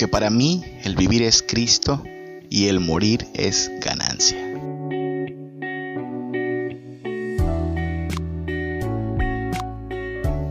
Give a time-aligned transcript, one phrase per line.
[0.00, 2.02] porque para mí el vivir es Cristo
[2.48, 4.38] y el morir es ganancia.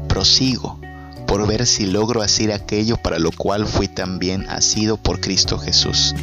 [0.08, 0.80] Prosigo
[1.26, 6.14] por ver si logro hacer aquello para lo cual fui también asido por Cristo Jesús.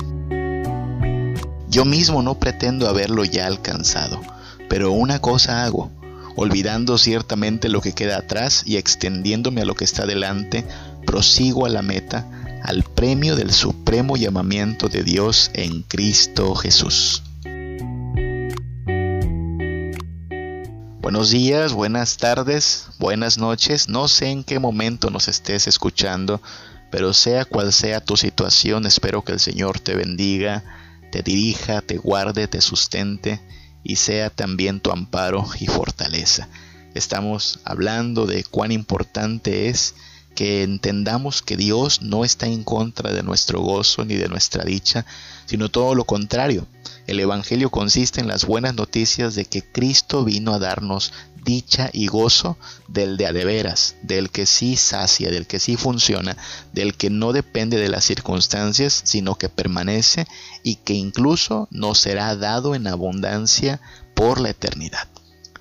[1.68, 4.20] Yo mismo no pretendo haberlo ya alcanzado,
[4.68, 5.90] pero una cosa hago,
[6.36, 10.64] olvidando ciertamente lo que queda atrás y extendiéndome a lo que está delante,
[11.04, 12.24] prosigo a la meta,
[12.66, 17.22] al premio del supremo llamamiento de Dios en Cristo Jesús.
[21.00, 23.88] Buenos días, buenas tardes, buenas noches.
[23.88, 26.42] No sé en qué momento nos estés escuchando,
[26.90, 30.64] pero sea cual sea tu situación, espero que el Señor te bendiga,
[31.12, 33.40] te dirija, te guarde, te sustente
[33.84, 36.48] y sea también tu amparo y fortaleza.
[36.94, 39.94] Estamos hablando de cuán importante es
[40.36, 45.06] que entendamos que Dios no está en contra de nuestro gozo ni de nuestra dicha,
[45.46, 46.68] sino todo lo contrario.
[47.06, 51.12] El Evangelio consiste en las buenas noticias de que Cristo vino a darnos
[51.42, 55.76] dicha y gozo del de a de veras, del que sí sacia, del que sí
[55.76, 56.36] funciona,
[56.72, 60.26] del que no depende de las circunstancias, sino que permanece
[60.62, 63.80] y que incluso nos será dado en abundancia
[64.14, 65.08] por la eternidad.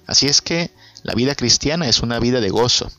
[0.05, 0.71] Así es que
[1.03, 2.91] la vida cristiana es una vida de gozo,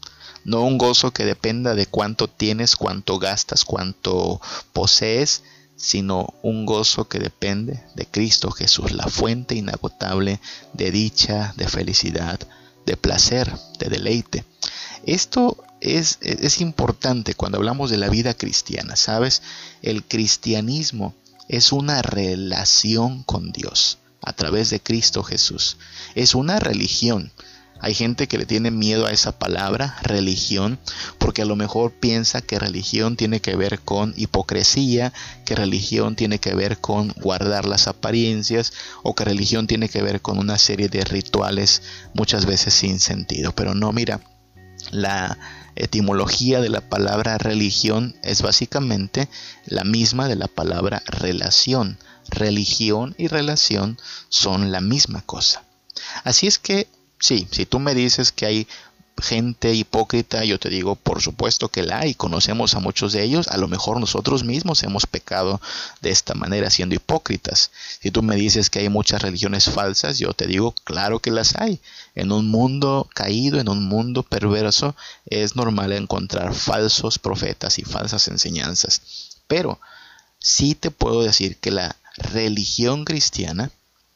[0.46, 4.40] no un gozo que dependa de cuánto tienes, cuánto gastas, cuánto
[4.72, 5.42] posees,
[5.74, 10.40] sino un gozo que depende de Cristo Jesús, la fuente inagotable
[10.72, 12.38] de dicha, de felicidad,
[12.86, 14.44] de placer, de deleite.
[15.04, 19.42] Esto es, es, importante cuando hablamos de la vida cristiana, ¿sabes?
[19.82, 21.16] El cristianismo
[21.48, 25.76] es una relación con Dios a través de Cristo Jesús.
[26.14, 27.32] Es una religión,
[27.80, 30.78] hay gente que le tiene miedo a esa palabra, religión,
[31.18, 35.12] porque a lo mejor piensa que religión tiene que ver con hipocresía,
[35.44, 40.22] que religión tiene que ver con guardar las apariencias o que religión tiene que ver
[40.22, 41.82] con una serie de rituales
[42.14, 43.52] muchas veces sin sentido.
[43.52, 44.20] Pero no, mira,
[44.90, 45.38] la
[45.74, 49.28] etimología de la palabra religión es básicamente
[49.66, 51.98] la misma de la palabra relación.
[52.28, 53.98] Religión y relación
[54.28, 55.62] son la misma cosa.
[56.24, 58.68] Así es que Sí, si tú me dices que hay
[59.22, 63.48] gente hipócrita, yo te digo, por supuesto que la hay, conocemos a muchos de ellos,
[63.48, 65.60] a lo mejor nosotros mismos hemos pecado
[66.02, 67.70] de esta manera siendo hipócritas.
[68.00, 71.56] Si tú me dices que hay muchas religiones falsas, yo te digo, claro que las
[71.56, 71.80] hay.
[72.14, 74.94] En un mundo caído, en un mundo perverso,
[75.24, 79.00] es normal encontrar falsos profetas y falsas enseñanzas.
[79.46, 79.80] Pero
[80.38, 83.70] sí te puedo decir que la religión cristiana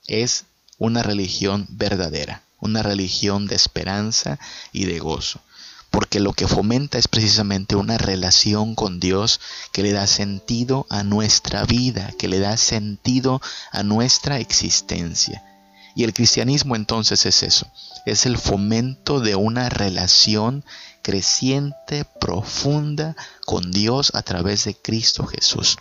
[0.07, 0.45] es
[0.79, 4.39] una religión verdadera una religión de esperanza
[4.73, 5.41] y de gozo,
[5.91, 9.41] porque lo que fomenta es precisamente una relación con Dios
[9.73, 13.41] que le da sentido a nuestra vida, que le da sentido
[13.73, 15.45] a nuestra existencia.
[15.97, 17.67] Y el cristianismo entonces es eso,
[18.07, 20.65] es el fomento de una relación
[21.03, 25.79] creciente, profunda con Dios a través de Cristo Jesús.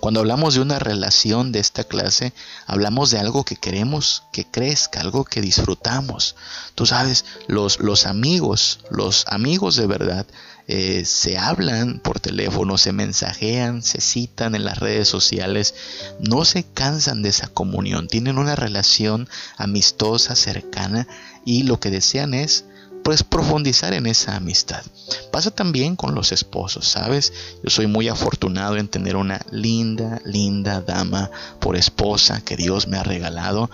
[0.00, 2.32] Cuando hablamos de una relación de esta clase,
[2.66, 6.34] hablamos de algo que queremos que crezca, algo que disfrutamos.
[6.74, 10.26] Tú sabes, los, los amigos, los amigos de verdad,
[10.66, 15.74] eh, se hablan por teléfono, se mensajean, se citan en las redes sociales,
[16.18, 21.06] no se cansan de esa comunión, tienen una relación amistosa, cercana
[21.44, 22.64] y lo que desean es
[23.02, 24.82] pues profundizar en esa amistad.
[25.30, 27.32] Pasa también con los esposos, ¿sabes?
[27.62, 32.98] Yo soy muy afortunado en tener una linda, linda dama por esposa que Dios me
[32.98, 33.70] ha regalado.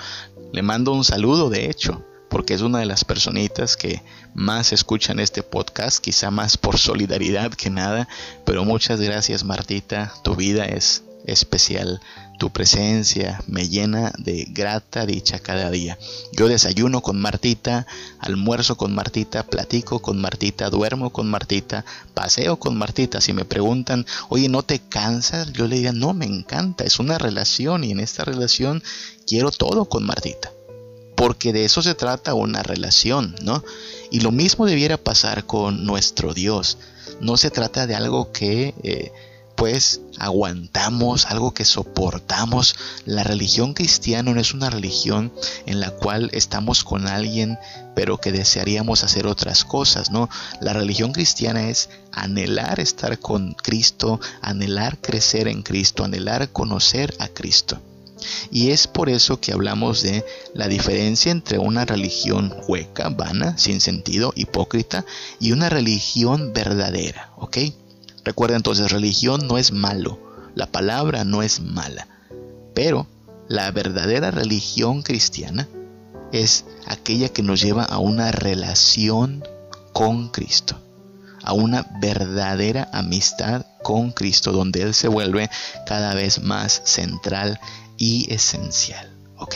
[0.52, 4.02] Le mando un saludo, de hecho, porque es una de las personitas que
[4.34, 8.08] más escuchan este podcast, quizá más por solidaridad que nada,
[8.44, 12.00] pero muchas gracias Martita, tu vida es especial.
[12.38, 15.98] Tu presencia me llena de grata dicha cada día.
[16.32, 17.86] Yo desayuno con Martita,
[18.18, 23.22] almuerzo con Martita, platico con Martita, duermo con Martita, paseo con Martita.
[23.22, 25.52] Si me preguntan, oye, ¿no te cansas?
[25.52, 28.82] Yo le digo, no, me encanta, es una relación y en esta relación
[29.26, 30.52] quiero todo con Martita.
[31.16, 33.64] Porque de eso se trata una relación, ¿no?
[34.10, 36.76] Y lo mismo debiera pasar con nuestro Dios.
[37.22, 38.74] No se trata de algo que...
[38.82, 39.12] Eh,
[39.56, 42.76] pues aguantamos, algo que soportamos.
[43.04, 45.32] La religión cristiana no es una religión
[45.66, 47.58] en la cual estamos con alguien
[47.96, 50.28] pero que desearíamos hacer otras cosas, ¿no?
[50.60, 57.28] La religión cristiana es anhelar estar con Cristo, anhelar crecer en Cristo, anhelar conocer a
[57.28, 57.80] Cristo.
[58.50, 60.24] Y es por eso que hablamos de
[60.54, 65.06] la diferencia entre una religión hueca, vana, sin sentido, hipócrita,
[65.40, 67.58] y una religión verdadera, ¿ok?
[68.26, 70.18] Recuerda entonces, religión no es malo.
[70.56, 72.08] La palabra no es mala,
[72.74, 73.06] pero
[73.46, 75.68] la verdadera religión cristiana
[76.32, 79.44] es aquella que nos lleva a una relación
[79.92, 80.76] con Cristo,
[81.44, 85.48] a una verdadera amistad con Cristo, donde Él se vuelve
[85.86, 87.60] cada vez más central
[87.96, 89.08] y esencial.
[89.36, 89.54] ¿Ok?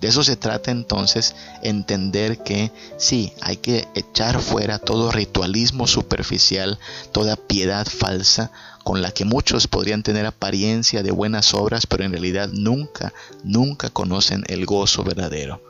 [0.00, 6.78] De eso se trata entonces, entender que sí, hay que echar fuera todo ritualismo superficial,
[7.12, 8.50] toda piedad falsa,
[8.84, 13.12] con la que muchos podrían tener apariencia de buenas obras, pero en realidad nunca,
[13.42, 15.60] nunca conocen el gozo verdadero.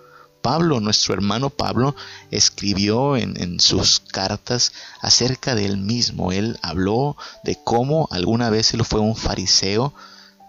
[0.47, 1.97] Pablo, nuestro hermano Pablo,
[2.31, 6.31] escribió en, sus cartas acerca de él mismo.
[6.31, 9.93] Él habló de cómo alguna vez él fue un fariseo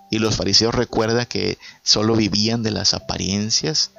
[0.09, 3.91] y los fariseos recuerda que solo vivían de las apariencias.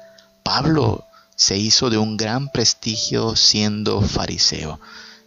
[0.43, 4.79] Pablo se hizo de un gran prestigio siendo fariseo.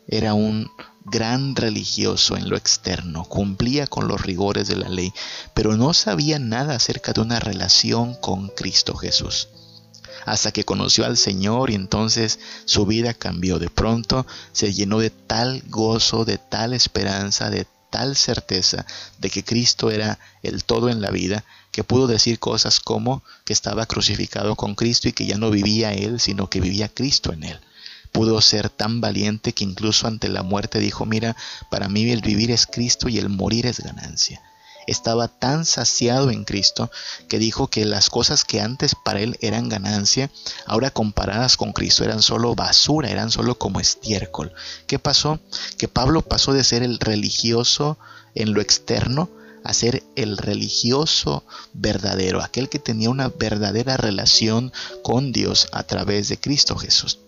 [0.08, 0.70] Era un
[1.04, 5.12] gran religioso en lo externo, cumplía con los rigores de la ley,
[5.54, 9.48] pero no sabía nada acerca de una relación con Cristo Jesús
[10.24, 13.58] hasta que conoció al Señor y entonces su vida cambió.
[13.58, 18.84] De pronto se llenó de tal gozo, de tal esperanza, de tal certeza
[19.18, 23.52] de que Cristo era el todo en la vida, que pudo decir cosas como que
[23.52, 27.44] estaba crucificado con Cristo y que ya no vivía él, sino que vivía Cristo en
[27.44, 27.60] él.
[28.10, 31.36] Pudo ser tan valiente que incluso ante la muerte dijo, mira,
[31.70, 34.42] para mí el vivir es Cristo y el morir es ganancia
[34.86, 36.90] estaba tan saciado en Cristo
[37.28, 40.30] que dijo que las cosas que antes para él eran ganancia,
[40.66, 44.52] ahora comparadas con Cristo eran solo basura, eran solo como estiércol.
[44.86, 45.40] ¿Qué pasó?
[45.78, 47.98] Que Pablo pasó de ser el religioso
[48.34, 49.30] en lo externo
[49.64, 56.28] a ser el religioso verdadero, aquel que tenía una verdadera relación con Dios a través
[56.28, 57.20] de Cristo Jesús.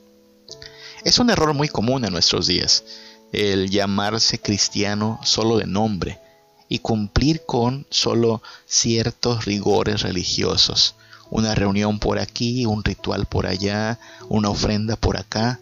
[1.04, 2.84] Es un error muy común en nuestros días
[3.32, 6.20] el llamarse cristiano solo de nombre
[6.68, 10.94] y cumplir con solo ciertos rigores religiosos.
[11.30, 15.60] Una reunión por aquí, un ritual por allá, una ofrenda por acá.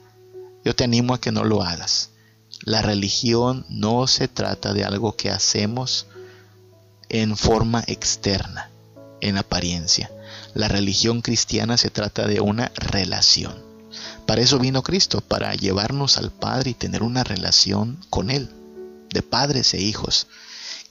[0.64, 2.10] Yo te animo a que no lo hagas.
[2.64, 6.06] La religión no se trata de algo que hacemos
[7.08, 8.70] en forma externa,
[9.20, 10.10] en apariencia.
[10.54, 13.54] La religión cristiana se trata de una relación.
[14.26, 18.48] Para eso vino Cristo, para llevarnos al Padre y tener una relación con Él,
[19.10, 20.26] de padres e hijos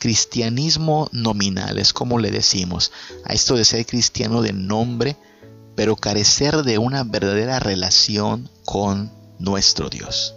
[0.02, 2.92] cristianismo nominal, es como le decimos,
[3.24, 5.16] a esto de ser cristiano de nombre,
[5.76, 10.34] pero carecer de una verdadera relación con nuestro Dios.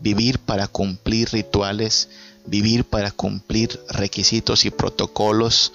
[0.00, 2.10] Vivir para cumplir rituales,
[2.46, 5.72] vivir para cumplir requisitos y protocolos,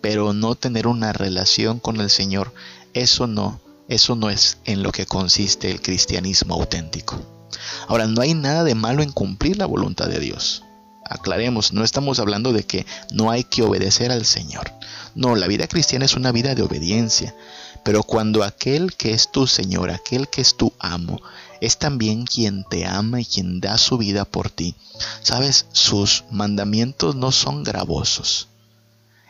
[0.00, 2.54] pero no tener una relación con el Señor,
[2.94, 7.20] eso no, eso no es en lo que consiste el cristianismo auténtico.
[7.88, 10.62] Ahora, no hay nada de malo en cumplir la voluntad de Dios
[11.08, 14.72] aclaremos, no estamos hablando de que no hay que obedecer al Señor.
[15.14, 17.34] No, la vida cristiana es una vida de obediencia.
[17.84, 21.20] Pero cuando aquel que es tu Señor, aquel que es tu amo,
[21.60, 24.74] es también quien te ama y quien da su vida por ti,
[25.22, 28.48] sabes, sus mandamientos no son gravosos.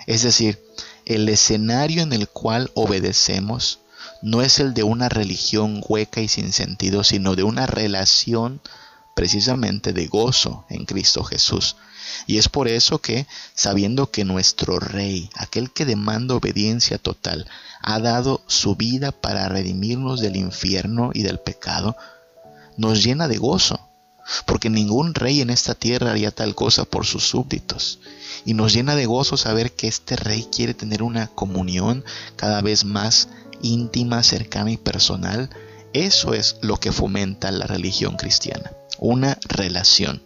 [0.06, 0.62] Es decir,
[1.04, 3.80] el escenario en el cual obedecemos
[4.22, 8.60] no es el de una religión hueca y sin sentido, sino de una relación
[9.18, 11.74] precisamente de gozo en Cristo Jesús.
[12.28, 17.48] Y es por eso que, sabiendo que nuestro Rey, aquel que demanda obediencia total,
[17.82, 21.96] ha dado su vida para redimirnos del infierno y del pecado,
[22.76, 23.80] nos llena de gozo,
[24.46, 27.98] porque ningún rey en esta tierra haría tal cosa por sus súbditos.
[28.44, 32.04] Y nos llena de gozo saber que este rey quiere tener una comunión
[32.36, 33.30] cada vez más
[33.62, 35.50] íntima, cercana y personal.
[35.92, 40.22] Eso es lo que fomenta la religión cristiana una relación.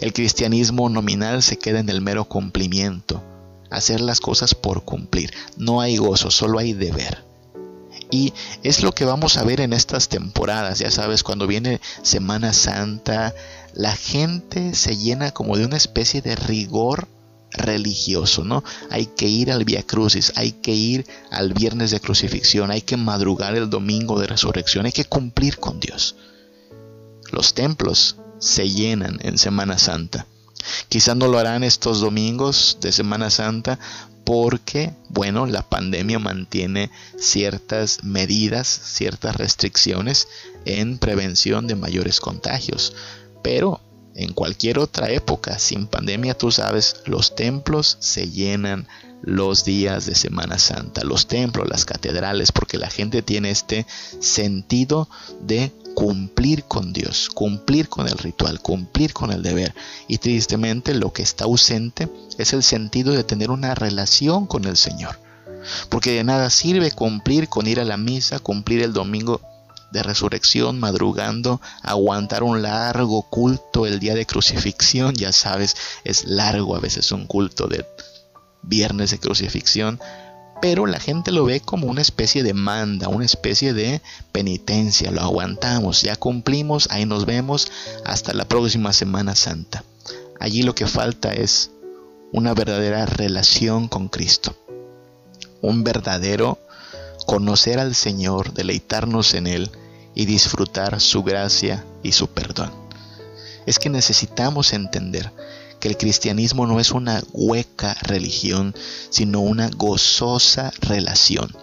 [0.00, 3.22] El cristianismo nominal se queda en el mero cumplimiento,
[3.70, 5.32] hacer las cosas por cumplir.
[5.56, 7.24] No hay gozo, solo hay deber.
[8.10, 12.54] Y es lo que vamos a ver en estas temporadas, ya sabes, cuando viene Semana
[12.54, 13.34] Santa,
[13.74, 17.06] la gente se llena como de una especie de rigor
[17.52, 18.62] religioso, ¿no?
[18.90, 22.96] Hay que ir al Via Crucis, hay que ir al viernes de crucifixión, hay que
[22.96, 26.16] madrugar el domingo de resurrección, hay que cumplir con Dios.
[27.30, 30.26] Los templos se llenan en Semana Santa.
[30.88, 33.78] Quizás no lo harán estos domingos de Semana Santa
[34.24, 40.28] porque, bueno, la pandemia mantiene ciertas medidas, ciertas restricciones
[40.66, 42.94] en prevención de mayores contagios.
[43.42, 43.80] Pero
[44.18, 48.88] en cualquier otra época, sin pandemia, tú sabes, los templos se llenan
[49.22, 53.86] los días de Semana Santa, los templos, las catedrales, porque la gente tiene este
[54.18, 55.08] sentido
[55.40, 59.72] de cumplir con Dios, cumplir con el ritual, cumplir con el deber.
[60.08, 62.08] Y tristemente lo que está ausente
[62.38, 65.20] es el sentido de tener una relación con el Señor.
[65.88, 69.40] Porque de nada sirve cumplir con ir a la misa, cumplir el domingo
[69.90, 76.76] de resurrección, madrugando, aguantar un largo culto el día de crucifixión, ya sabes, es largo
[76.76, 77.86] a veces un culto de
[78.62, 79.98] viernes de crucifixión,
[80.60, 84.02] pero la gente lo ve como una especie de manda, una especie de
[84.32, 87.70] penitencia, lo aguantamos, ya cumplimos, ahí nos vemos
[88.04, 89.84] hasta la próxima Semana Santa.
[90.40, 91.70] Allí lo que falta es
[92.32, 94.56] una verdadera relación con Cristo,
[95.62, 96.58] un verdadero
[97.26, 99.70] conocer al Señor, deleitarnos en Él
[100.18, 102.72] y disfrutar su gracia y su perdón.
[103.66, 105.30] Es que necesitamos entender
[105.78, 108.74] que el cristianismo no es una hueca religión,
[109.10, 111.54] sino una gozosa relación.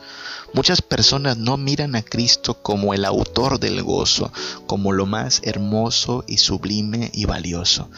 [0.54, 4.32] Muchas personas no miran a Cristo como el autor del gozo,
[4.68, 7.90] como lo más hermoso y sublime y valioso.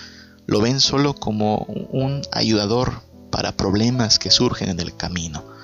[0.47, 5.56] Lo ven solo como un ayudador para problemas que surgen en el camino.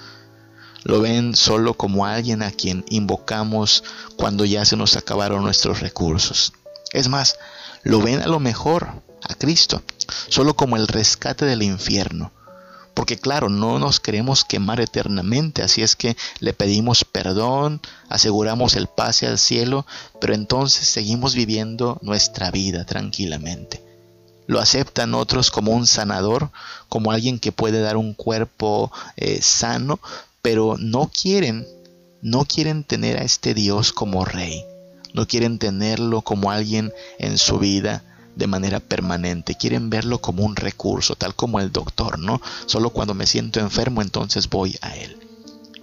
[0.84, 3.84] Lo ven solo como alguien a quien invocamos
[4.18, 6.54] cuando ya se nos acabaron nuestros recursos.
[6.92, 7.38] Es más,
[7.84, 8.90] lo ven a lo mejor
[9.28, 9.82] a Cristo,
[10.28, 12.32] solo como el rescate del infierno.
[12.94, 18.88] Porque claro, no nos queremos quemar eternamente, así es que le pedimos perdón, aseguramos el
[18.88, 19.86] pase al cielo,
[20.22, 23.84] pero entonces seguimos viviendo nuestra vida tranquilamente.
[24.46, 26.52] Lo aceptan otros como un sanador,
[26.90, 30.00] como alguien que puede dar un cuerpo eh, sano,
[30.44, 31.66] pero no quieren,
[32.22, 34.64] no quieren tener a este Dios como rey,
[35.14, 38.04] no quieren tenerlo como alguien en su vida,
[38.36, 42.42] de manera permanente, quieren verlo como un recurso, tal como el doctor, ¿no?
[42.66, 45.18] Solo cuando me siento enfermo entonces voy a él.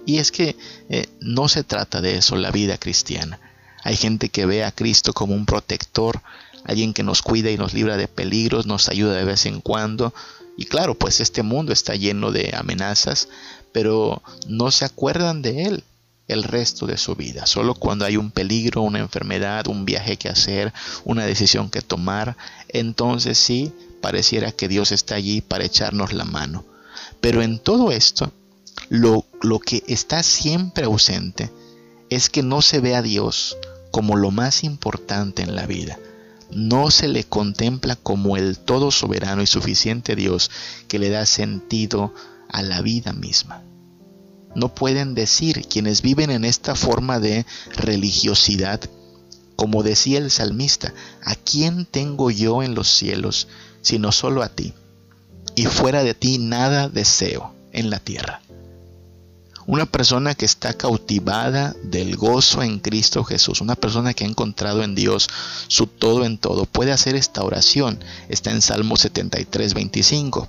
[0.05, 0.55] Y es que
[0.89, 3.39] eh, no se trata de eso la vida cristiana.
[3.83, 6.21] Hay gente que ve a Cristo como un protector,
[6.65, 10.13] alguien que nos cuida y nos libra de peligros, nos ayuda de vez en cuando.
[10.57, 13.29] Y claro, pues este mundo está lleno de amenazas,
[13.71, 15.83] pero no se acuerdan de Él
[16.27, 17.45] el resto de su vida.
[17.45, 20.73] Solo cuando hay un peligro, una enfermedad, un viaje que hacer,
[21.03, 22.37] una decisión que tomar,
[22.69, 26.65] entonces sí pareciera que Dios está allí para echarnos la mano.
[27.19, 28.31] Pero en todo esto,
[28.89, 31.51] lo, lo que está siempre ausente
[32.09, 33.57] es que no se ve a Dios
[33.91, 35.99] como lo más importante en la vida.
[36.49, 40.51] No se le contempla como el todo soberano y suficiente Dios
[40.87, 42.13] que le da sentido
[42.51, 43.63] a la vida misma
[44.55, 48.81] no pueden decir quienes viven en esta forma de religiosidad,
[49.55, 50.93] como decía el salmista,
[51.23, 53.47] ¿a quién tengo yo en los cielos
[53.81, 54.73] sino solo a ti?
[55.55, 58.41] Y fuera de ti nada deseo en la tierra.
[59.67, 64.83] Una persona que está cautivada del gozo en Cristo Jesús, una persona que ha encontrado
[64.83, 65.29] en Dios
[65.67, 68.03] su todo en todo, puede hacer esta oración.
[68.27, 70.47] Está en Salmo 73, 25.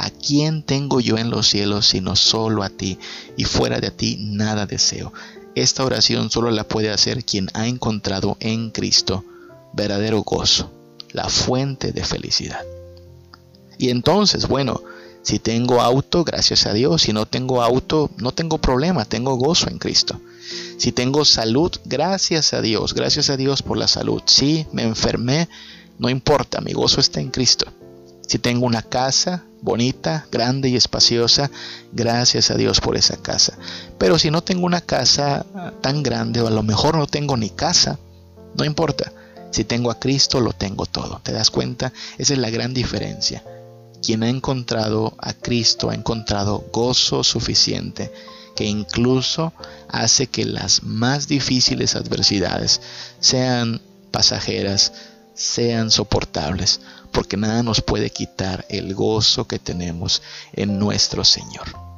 [0.00, 3.00] ¿A quién tengo yo en los cielos sino solo a ti?
[3.36, 5.12] Y fuera de ti nada deseo.
[5.56, 9.24] Esta oración solo la puede hacer quien ha encontrado en Cristo
[9.72, 10.70] verdadero gozo,
[11.10, 12.64] la fuente de felicidad.
[13.76, 14.80] Y entonces, bueno,
[15.22, 17.02] si tengo auto, gracias a Dios.
[17.02, 20.20] Si no tengo auto, no tengo problema, tengo gozo en Cristo.
[20.76, 24.22] Si tengo salud, gracias a Dios, gracias a Dios por la salud.
[24.26, 25.48] Si me enfermé,
[25.98, 27.66] no importa, mi gozo está en Cristo.
[28.28, 31.50] Si tengo una casa bonita, grande y espaciosa,
[31.92, 33.58] gracias a Dios por esa casa.
[33.98, 35.46] Pero si no tengo una casa
[35.80, 37.98] tan grande o a lo mejor no tengo ni casa,
[38.54, 39.12] no importa.
[39.50, 41.20] Si tengo a Cristo, lo tengo todo.
[41.22, 41.92] ¿Te das cuenta?
[42.18, 43.42] Esa es la gran diferencia.
[44.02, 48.12] Quien ha encontrado a Cristo ha encontrado gozo suficiente
[48.54, 49.52] que incluso
[49.88, 52.80] hace que las más difíciles adversidades
[53.20, 53.80] sean
[54.10, 54.92] pasajeras,
[55.34, 56.80] sean soportables,
[57.12, 60.22] porque nada nos puede quitar el gozo que tenemos
[60.52, 61.88] en nuestro Señor.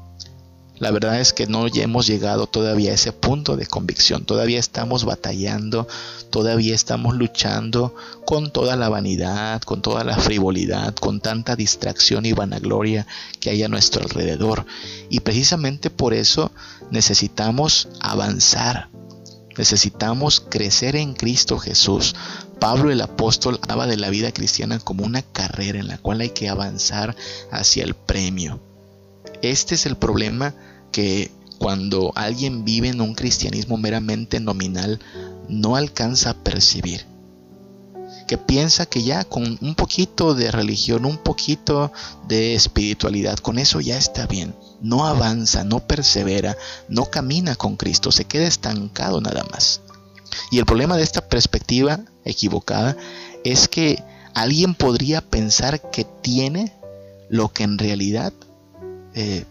[0.81, 5.05] La verdad es que no hemos llegado todavía a ese punto de convicción, todavía estamos
[5.05, 5.87] batallando,
[6.31, 12.33] todavía estamos luchando con toda la vanidad, con toda la frivolidad, con tanta distracción y
[12.33, 13.07] vanagloria
[13.41, 14.65] que hay a nuestro alrededor.
[15.11, 16.51] Y precisamente por eso
[16.91, 18.89] necesitamos avanzar,
[19.61, 22.15] necesitamos crecer en Cristo Jesús,
[22.59, 26.31] Pablo el apóstol habla de la vida cristiana como una carrera en la cual hay
[26.31, 27.15] que avanzar
[27.53, 28.59] hacia el premio.
[29.43, 30.55] Este es el problema
[30.93, 34.99] que cuando alguien vive en un cristianismo meramente nominal
[35.47, 37.05] no alcanza a percibir.
[38.27, 41.93] Que piensa que ya con un poquito de religión, un poquito
[42.27, 44.55] de espiritualidad, con eso ya está bien.
[44.81, 46.57] No avanza, no persevera,
[46.89, 49.81] no camina con Cristo, se queda estancado nada más.
[50.51, 52.97] Y el problema de esta perspectiva equivocada
[53.45, 54.03] es que
[54.35, 56.73] alguien podría pensar que tiene
[57.29, 58.33] lo que en realidad
[59.15, 59.45] eh,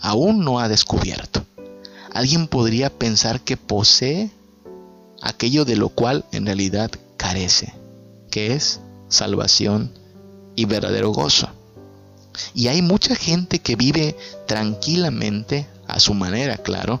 [0.00, 1.44] aún no ha descubierto.
[2.12, 4.30] Alguien podría pensar que posee
[5.22, 7.74] aquello de lo cual en realidad carece,
[8.30, 9.92] que es salvación
[10.54, 11.48] y verdadero gozo.
[12.54, 14.16] Y hay mucha gente que vive
[14.46, 17.00] tranquilamente, a su manera, claro,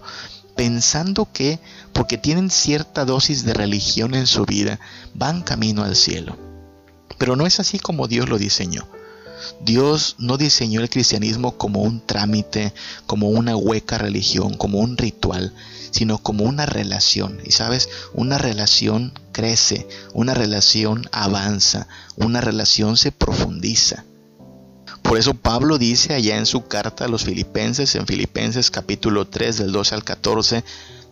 [0.56, 1.60] pensando que
[1.92, 4.80] porque tienen cierta dosis de religión en su vida,
[5.14, 6.36] van camino al cielo.
[7.18, 8.88] Pero no es así como Dios lo diseñó.
[9.60, 12.72] Dios no diseñó el cristianismo como un trámite,
[13.06, 15.54] como una hueca religión, como un ritual,
[15.90, 17.40] sino como una relación.
[17.44, 24.04] Y sabes, una relación crece, una relación avanza, una relación se profundiza.
[25.08, 29.56] Por eso Pablo dice allá en su carta a los filipenses, en Filipenses capítulo 3
[29.56, 30.64] del 12 al 14,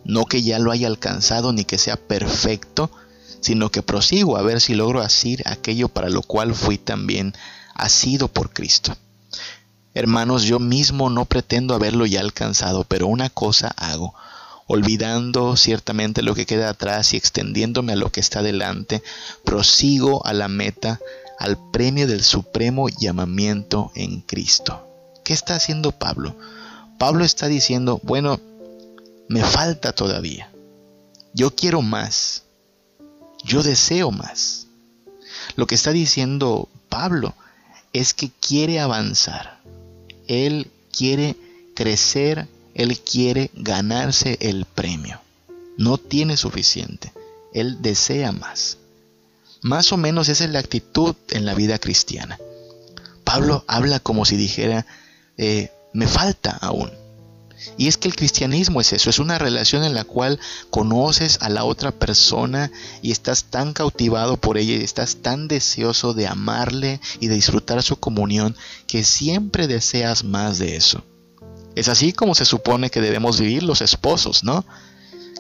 [0.05, 2.91] no que ya lo haya alcanzado ni que sea perfecto,
[3.41, 7.33] sino que prosigo a ver si logro asir aquello para lo cual fui también
[7.73, 8.95] asido por Cristo.
[9.95, 14.15] Hermanos, yo mismo no pretendo haberlo ya alcanzado, pero una cosa hago,
[14.67, 19.03] olvidando ciertamente lo que queda atrás y extendiéndome a lo que está delante,
[19.43, 21.01] prosigo a la meta,
[21.39, 24.87] al premio del supremo llamamiento en Cristo.
[25.25, 26.37] ¿Qué está haciendo Pablo?
[26.99, 28.41] Pablo está diciendo, bueno,
[29.29, 30.51] me falta todavía.
[31.35, 32.45] Yo quiero más.
[33.45, 34.67] Yo deseo más.
[35.57, 37.35] Lo que está diciendo Pablo
[37.93, 39.61] es que quiere avanzar.
[40.27, 41.37] Él quiere
[41.75, 45.21] crecer, él quiere ganarse el premio.
[45.77, 47.13] No tiene suficiente.
[47.53, 48.79] Él desea más.
[49.67, 52.39] Más o menos esa es la actitud en la vida cristiana.
[53.25, 54.87] Pablo habla como si dijera,
[55.39, 56.93] eh, me falta aún.
[57.77, 60.39] Y es que el cristianismo es eso, es una relación en la cual
[60.71, 62.71] conoces a la otra persona
[63.03, 67.83] y estás tan cautivado por ella y estás tan deseoso de amarle y de disfrutar
[67.83, 68.55] su comunión
[68.87, 71.03] que siempre deseas más de eso.
[71.75, 74.65] Es así como se supone que debemos vivir los esposos, ¿no?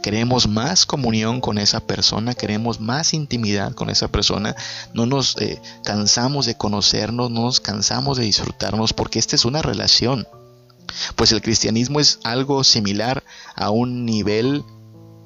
[0.06, 4.54] Queremos más comunión con esa persona, queremos más intimidad con esa persona,
[4.94, 9.62] no nos eh, cansamos de conocernos, no nos cansamos de disfrutarnos porque esta es una
[9.62, 10.24] relación.
[11.16, 13.24] Pues el cristianismo es algo similar
[13.56, 14.62] a un nivel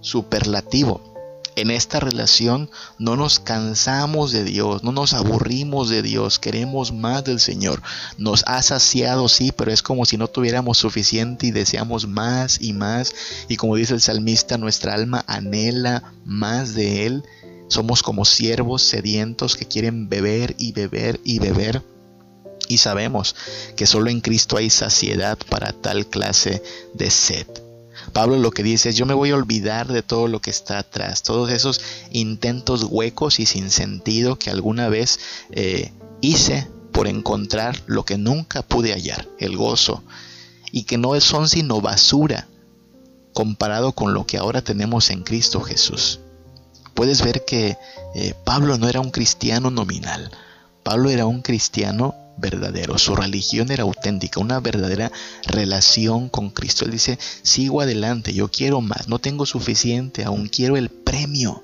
[0.01, 1.10] superlativo.
[1.57, 7.25] En esta relación no nos cansamos de Dios, no nos aburrimos de Dios, queremos más
[7.25, 7.83] del Señor.
[8.19, 12.73] Nos ha saciado, sí, pero es como si no tuviéramos suficiente y deseamos más y
[12.73, 13.15] más.
[13.49, 17.25] Y como dice el salmista, nuestra alma anhela más de Él.
[17.69, 21.83] Somos como siervos sedientos que quieren beber y beber y beber
[22.69, 23.35] y sabemos
[23.75, 26.63] que solo en Cristo hay saciedad para tal clase
[26.95, 27.47] de sed.
[28.13, 30.79] Pablo lo que dice es yo me voy a olvidar de todo lo que está
[30.79, 37.83] atrás, todos esos intentos huecos y sin sentido que alguna vez eh, hice por encontrar
[37.87, 40.03] lo que nunca pude hallar, el gozo,
[40.73, 42.47] y que no son sino basura
[43.33, 46.21] comparado con lo que ahora tenemos en Cristo Jesús.
[46.95, 47.79] Puedes ver que
[48.15, 50.31] eh, Pablo no era un cristiano nominal,
[50.83, 55.13] Pablo era un cristiano verdadero, su religión era auténtica, una verdadera
[55.47, 56.85] relación con Cristo.
[56.85, 61.63] Él dice, sigo adelante, yo quiero más, no tengo suficiente, aún quiero el premio.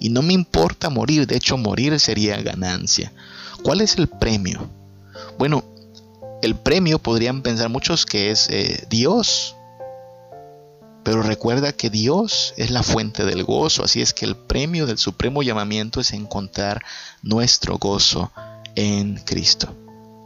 [0.00, 3.12] Y no me importa morir, de hecho morir sería ganancia.
[3.62, 4.68] ¿Cuál es el premio?
[5.38, 5.64] Bueno,
[6.42, 9.56] el premio podrían pensar muchos que es eh, Dios.
[11.02, 14.98] Pero recuerda que Dios es la fuente del gozo, así es que el premio del
[14.98, 16.82] supremo llamamiento es encontrar
[17.22, 18.32] nuestro gozo
[18.74, 19.72] en Cristo.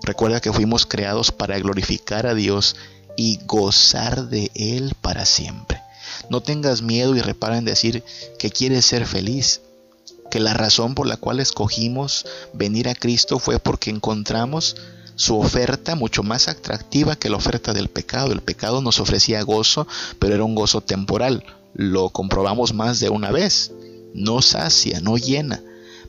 [0.03, 2.77] Recuerda que fuimos creados para glorificar a Dios
[3.17, 5.83] y gozar de Él para siempre.
[6.29, 8.03] No tengas miedo y repara en decir
[8.39, 9.61] que quieres ser feliz,
[10.31, 14.77] que la razón por la cual escogimos venir a Cristo fue porque encontramos
[15.17, 18.33] su oferta mucho más atractiva que la oferta del pecado.
[18.33, 19.87] El pecado nos ofrecía gozo,
[20.19, 21.45] pero era un gozo temporal.
[21.75, 23.73] Lo comprobamos más de una vez.
[24.15, 25.61] No sacia, no llena.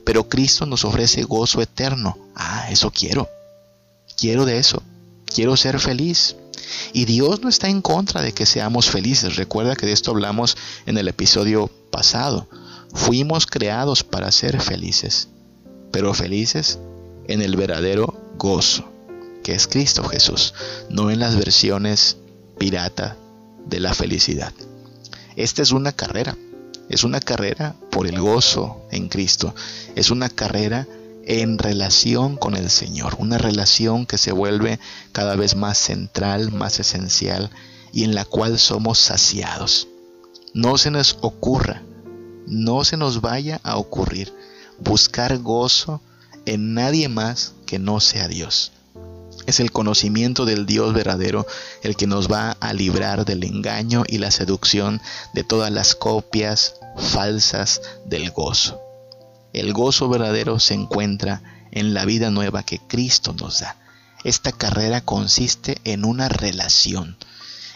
[0.04, 2.16] Pero Cristo nos ofrece gozo eterno.
[2.34, 3.28] Ah, eso quiero.
[4.22, 4.80] Quiero de eso.
[5.26, 6.36] Quiero ser feliz.
[6.92, 9.34] Y Dios no está en contra de que seamos felices.
[9.34, 10.56] Recuerda que de esto hablamos
[10.86, 12.48] en el episodio pasado.
[12.94, 15.26] Fuimos creados para ser felices,
[15.90, 16.78] pero felices
[17.26, 18.88] en el verdadero gozo,
[19.42, 20.54] que es Cristo Jesús,
[20.88, 22.16] no en las versiones
[22.58, 23.16] pirata
[23.66, 24.52] de la felicidad.
[25.34, 26.38] Esta es una carrera,
[26.88, 29.52] es una carrera por el gozo en Cristo,
[29.96, 30.86] es una carrera
[31.24, 34.78] en relación con el Señor, una relación que se vuelve
[35.12, 37.50] cada vez más central, más esencial
[37.92, 39.88] y en la cual somos saciados.
[40.54, 41.82] No se nos ocurra
[42.46, 44.32] no se nos vaya a ocurrir
[44.78, 46.00] buscar gozo
[46.44, 48.72] en nadie más que no sea Dios.
[49.46, 51.46] Es el conocimiento del Dios verdadero
[51.82, 55.00] el que nos va a librar del engaño y la seducción
[55.34, 58.80] de todas las copias falsas del gozo.
[59.52, 63.76] El gozo verdadero se encuentra en la vida nueva que Cristo nos da.
[64.24, 67.16] Esta carrera consiste en una relación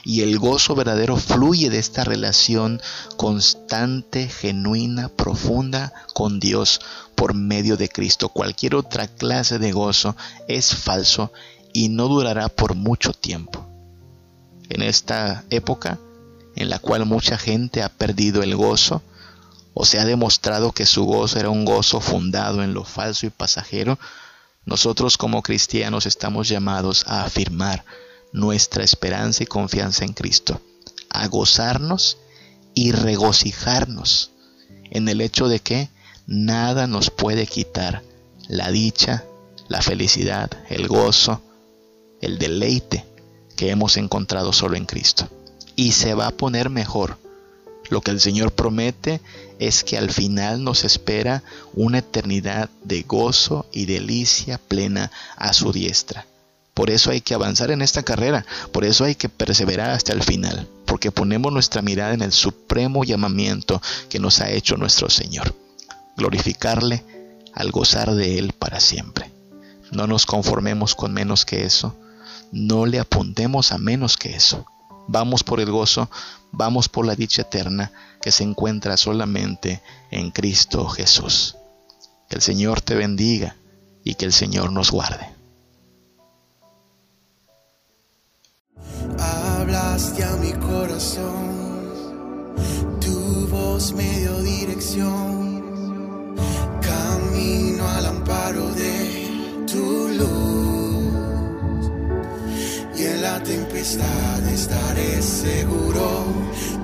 [0.06, 2.80] y el gozo verdadero fluye de esta relación
[3.16, 6.80] constante, genuina, profunda con Dios
[7.16, 8.28] por medio de Cristo.
[8.28, 10.14] Cualquier otra clase de gozo
[10.46, 11.32] es falso
[11.72, 13.66] y no durará por mucho tiempo.
[14.68, 15.98] En esta época
[16.54, 19.02] en la cual mucha gente ha perdido el gozo,
[19.78, 23.30] o se ha demostrado que su gozo era un gozo fundado en lo falso y
[23.30, 23.98] pasajero,
[24.64, 27.84] nosotros como cristianos estamos llamados a afirmar
[28.32, 30.62] nuestra esperanza y confianza en Cristo,
[31.10, 32.16] a gozarnos
[32.72, 34.30] y regocijarnos
[34.90, 35.90] en el hecho de que
[36.26, 38.02] nada nos puede quitar
[38.48, 39.26] la dicha,
[39.68, 41.42] la felicidad, el gozo,
[42.22, 43.04] el deleite
[43.56, 45.28] que hemos encontrado solo en Cristo.
[45.76, 47.18] Y se va a poner mejor.
[47.90, 49.20] Lo que el Señor promete
[49.58, 51.42] es que al final nos espera
[51.74, 56.26] una eternidad de gozo y delicia plena a su diestra.
[56.74, 60.22] Por eso hay que avanzar en esta carrera, por eso hay que perseverar hasta el
[60.22, 65.54] final, porque ponemos nuestra mirada en el supremo llamamiento que nos ha hecho nuestro Señor.
[66.18, 67.02] Glorificarle
[67.54, 69.30] al gozar de Él para siempre.
[69.90, 71.96] No nos conformemos con menos que eso,
[72.52, 74.66] no le apuntemos a menos que eso.
[75.08, 76.10] Vamos por el gozo,
[76.52, 77.92] vamos por la dicha eterna
[78.26, 81.54] que se encuentra solamente en Cristo Jesús.
[82.28, 83.54] Que el Señor te bendiga
[84.02, 85.28] y que el Señor nos guarde.
[89.16, 92.56] Hablaste a mi corazón,
[93.00, 96.34] tu voz me dio dirección,
[96.80, 101.92] camino al amparo de tu luz.
[102.98, 106.24] Y en la tempestad estaré seguro,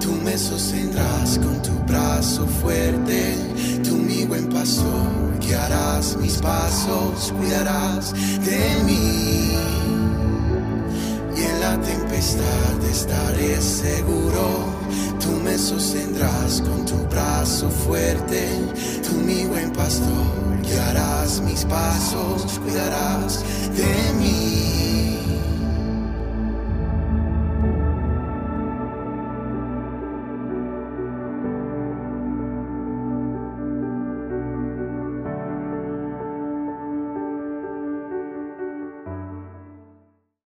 [0.03, 3.37] tú me sostendrás con tu brazo fuerte,
[3.85, 8.13] tú mi buen pastor, guiarás mis pasos, cuidarás
[8.45, 9.33] de mí
[11.63, 14.47] la tempestad estaré seguro.
[15.21, 18.43] Tú me sostendrás con tu brazo fuerte.
[19.05, 23.45] Tú mi buen pastor, guiarás mis pasos, cuidarás
[23.77, 24.92] de mí.